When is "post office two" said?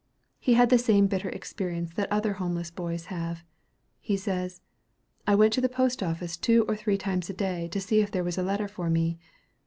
5.69-6.65